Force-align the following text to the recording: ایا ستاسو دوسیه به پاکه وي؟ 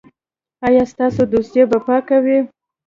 ایا 0.67 0.83
ستاسو 0.91 1.21
دوسیه 1.31 1.63
به 1.71 1.77
پاکه 1.87 2.17
وي؟ 2.23 2.39